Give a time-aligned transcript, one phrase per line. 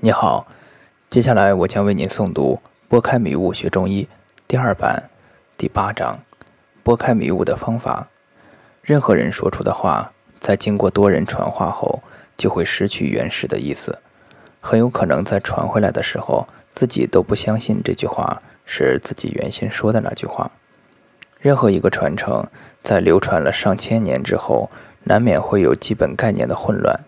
[0.00, 0.46] 你好，
[1.08, 4.02] 接下来我将为您诵读《拨开迷雾学中医》
[4.46, 5.08] 第二版
[5.56, 6.18] 第八章：
[6.82, 8.06] 拨开迷雾的方法。
[8.82, 12.02] 任何人说出的话，在经过多人传话后，
[12.36, 13.98] 就会失去原始的意思，
[14.60, 20.50] 很有可能在传回来的时候，自己都不相信这句话是自己原先说的那句话。
[21.40, 22.46] 任何一个传承，
[22.82, 24.70] 在流传了上千年之后，
[25.04, 27.00] 难免会有基本概念的混乱，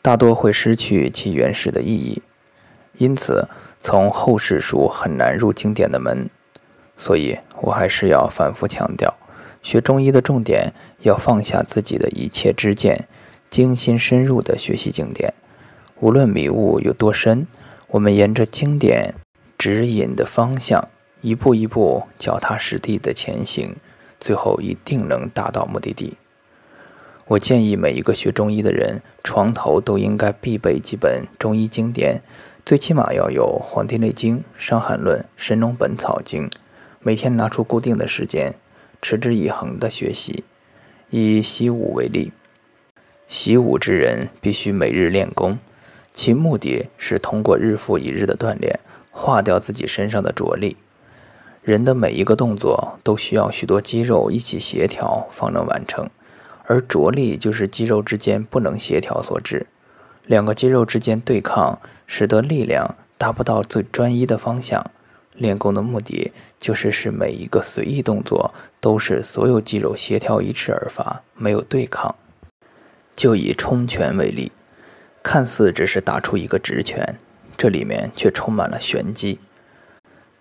[0.00, 2.22] 大多会失去其原始的意义。
[2.98, 3.48] 因此，
[3.80, 6.28] 从后世书很难入经典的门，
[6.96, 9.14] 所以我还是要反复强调，
[9.62, 13.06] 学中医的重点要放下自己的一切知见，
[13.48, 15.32] 精心深入的学习经典。
[16.00, 17.46] 无论迷雾有多深，
[17.86, 19.14] 我们沿着经典
[19.56, 20.88] 指引的方向，
[21.20, 23.76] 一步一步脚踏实地的前行，
[24.18, 26.16] 最后一定能达到目的地。
[27.26, 32.22] 我建议每一个学中医的人，床头都应该必备几本中医经典。
[32.68, 36.50] 最起码要有《黄帝内经》《伤寒论》《神农本草经》，
[37.00, 38.56] 每天拿出固定的时间，
[39.00, 40.44] 持之以恒的学习。
[41.08, 42.30] 以习武为例，
[43.26, 45.58] 习武之人必须每日练功，
[46.12, 48.78] 其目的是通过日复一日的锻炼，
[49.10, 50.76] 化掉自己身上的着力。
[51.62, 56.10] 人的每一个动作都需要许多肌肉一起协调方能完成，
[56.66, 59.66] 而着力就是肌肉之间不能协调所致。
[60.26, 64.84] 两个肌肉之间对抗，使得力量达不到最专一的方向。
[65.34, 72.16] 练功的目的就是使每一个随意动作都是所有肌肉协调一致而发，没有对抗。
[73.14, 74.50] 就以冲拳为例，
[75.22, 77.16] 看似只是打出一个直拳，
[77.56, 79.38] 这里面却充满了玄机。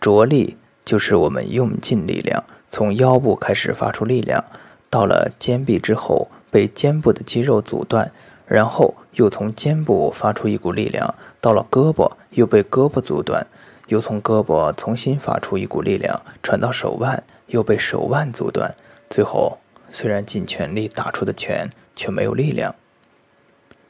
[0.00, 4.42] 着力就是我们用尽力量，从腰部开始发出力量，
[4.88, 8.10] 到了肩臂之后被肩部的肌肉阻断。
[8.46, 13.46] 然后又从肩部发出一股力量，到了胳膊又被胳膊阻断，
[13.88, 18.74] 又从胳膊重新发出一股力量，传到手腕又被手腕阻断，
[19.10, 19.58] 最后
[19.90, 22.74] 虽然尽全力打出的拳，却没有力量。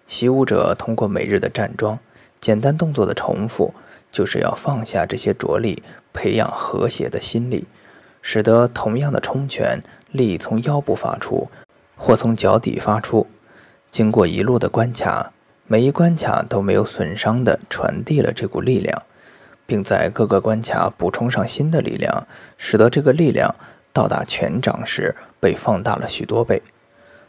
[0.06, 1.98] 习武者通过每日的站桩、
[2.40, 3.74] 简单动作的重复，
[4.10, 7.66] 就是要放下这些着力，培养和谐的心力，
[8.22, 11.48] 使得同样的冲拳力从腰部发出，
[11.96, 13.26] 或从脚底发出。
[13.96, 15.32] 经过一路的关卡，
[15.66, 19.02] 每一关卡都没有损伤的传递了这股力量，
[19.64, 22.26] 并在各个关卡补充上新的力量，
[22.58, 23.54] 使得这个力量
[23.94, 26.62] 到达拳掌时被放大了许多倍。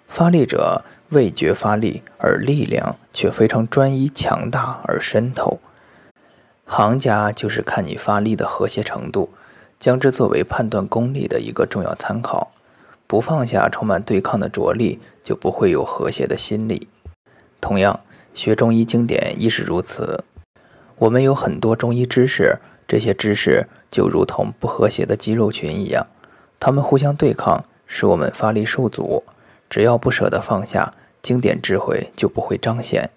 [0.09, 5.61] 发力者味觉发力，而力量却非常专一、强大而深透。
[6.66, 9.29] 行家就是看你发力的和谐程度，
[9.79, 12.51] 将之作为判断功力的一个重要参考。
[13.07, 16.88] 不放下充满对抗的着力，就不会有和谐的心力。
[17.59, 18.01] 同样，
[18.34, 20.25] 学中医经典亦是如此。
[20.97, 22.57] 我们有很多中医知识，
[22.88, 26.06] 这些知识就如同不和谐的肌肉群一样，
[26.59, 29.23] 它们互相对抗，使我们发力受阻。
[29.69, 33.09] 只要不舍得放下，经典智慧就不会彰显。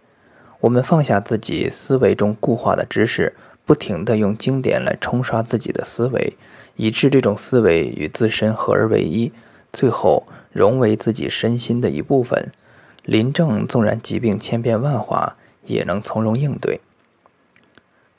[0.61, 3.35] 我们放下自己思维中固化的知识，
[3.65, 6.37] 不停地用经典来冲刷自己的思维，
[6.77, 9.33] 以致这种思维与自身合而为一。
[9.73, 12.51] 最后融为自己身心的一部分，
[13.05, 16.81] 临症纵然疾病千变万化，也能从容应对。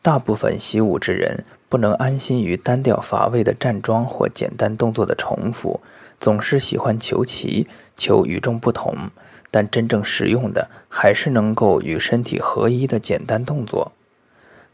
[0.01, 5.81] 大部分习武之人不能安心于单调乏味的站桩或简单动作的重复，
[6.19, 9.09] 总是喜欢求奇、求与众不同，
[9.51, 13.91] 但真正实用的还是能够与身体合一的简单动作。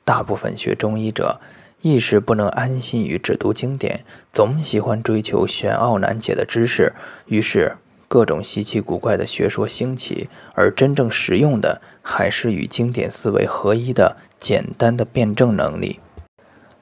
[0.05, 1.39] 大部分学中医者。
[1.81, 6.91] 一时不能安心于只读经典，总喜欢追求玄奥难解的知识，
[7.27, 7.77] 于是
[8.07, 15.99] 各种稀奇古怪的学说兴起，而真正实用的还是与经典思维合一的简单的辩证能力。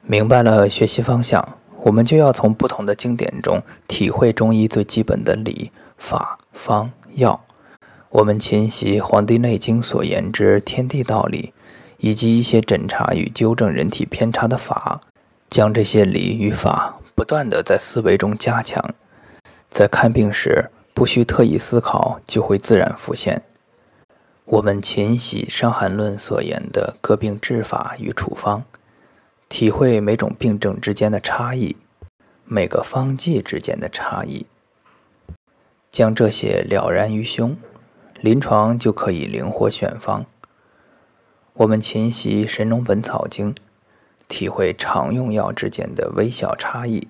[0.02, 7.44] 明白了学习方向，我们就要从不同的经典中体会中医最基本的理、法、方、药。
[8.08, 11.52] 我们勤习《黄帝内经》所言之天地道理。
[11.98, 15.00] 以及一些诊查与纠正人体偏差的法，
[15.48, 18.94] 将这些理与法不断地在思维中加强，
[19.70, 23.42] 在看病时不需特意思考，就会自然浮现。
[24.44, 28.62] 我们勤习《伤寒论》所言的各病治法与处方，
[29.48, 31.76] 体会每种病症之间的差异，
[32.44, 34.46] 每个方剂之间的差异，
[35.90, 37.56] 将这些了然于胸，
[38.20, 40.24] 临床就可以灵活选方。
[41.58, 43.54] 我们勤习《神农本草经》，
[44.28, 47.08] 体会常用药之间的微小差异，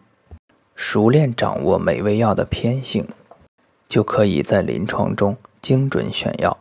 [0.76, 3.08] 熟练掌握每味药的偏性，
[3.88, 6.56] 就可以在临床中精准选药。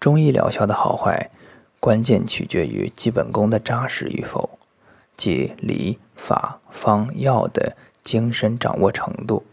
[0.00, 1.30] 中医疗效的好坏，
[1.78, 4.58] 关键取决于基本功的扎实与否，
[5.14, 9.44] 即理、法、方、药的精深掌握程度。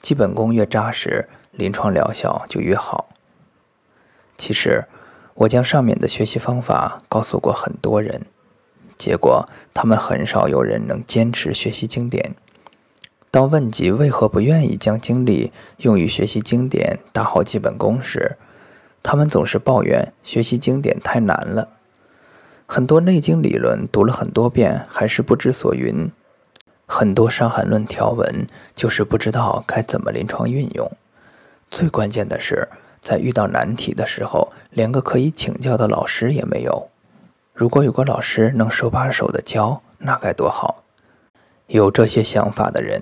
[0.00, 3.08] 基本功越扎实，临床疗效就越好。
[4.36, 4.84] 其实，
[5.36, 8.22] 我将上面的学习方法告诉过很多人，
[8.96, 12.34] 结果他们很少有人能坚持学习经典。
[13.30, 18.36] 当问及为何不愿意将精力用于学习经典、打好基本功时，
[19.02, 21.68] 他们总是抱怨学习经典太难了。
[22.66, 26.10] 很多内经理论读了很多遍还是不知所云，
[26.86, 30.90] 很多伤寒论条文就是不知道该怎么临床运用。
[31.70, 32.66] 最关键的是，
[33.06, 36.88] 在遇到难题的时候，连个可以请教的老师也没有。
[37.54, 40.82] 如果有个老师能手把手的教，那该多好！
[41.68, 43.00] 有这些想法的人，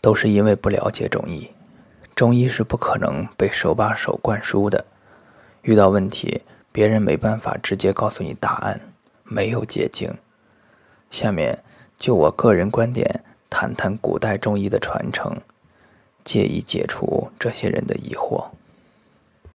[0.00, 1.50] 都是因为不了解中医。
[2.14, 4.84] 中医是不可能被手把手灌输的。
[5.62, 8.80] 遇到问题，别人没办法直接告诉你答案，
[9.24, 10.14] 没有捷径。
[11.10, 11.58] 下面
[11.96, 15.36] 就我个人观点，谈谈古代中医的传承，
[16.22, 18.44] 借以解除这些人的疑惑。